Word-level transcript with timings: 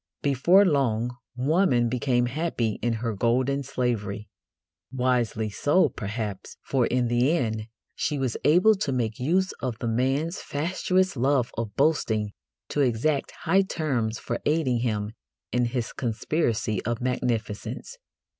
Before 0.23 0.65
long 0.65 1.15
woman 1.35 1.87
became 1.87 2.25
happy 2.25 2.79
in 2.81 2.93
her 3.05 3.13
golden 3.13 3.61
slavery. 3.61 4.29
Wisely 4.91 5.51
so, 5.51 5.89
perhaps, 5.89 6.57
for 6.65 6.87
in 6.87 7.07
the 7.07 7.37
end 7.37 7.67
she 7.93 8.17
was 8.17 8.35
able 8.43 8.73
to 8.73 8.91
make 8.91 9.19
use 9.19 9.51
of 9.59 9.77
the 9.77 9.87
man's 9.87 10.39
fatuous 10.39 11.15
love 11.15 11.51
of 11.55 11.75
boasting 11.75 12.31
to 12.69 12.81
exact 12.81 13.29
high 13.43 13.61
terms 13.61 14.17
for 14.17 14.41
aiding 14.43 14.79
him 14.79 15.11
in 15.51 15.65
his 15.65 15.93
conspiracy 15.93 16.83
of 16.83 16.99
magnificence. 16.99 17.95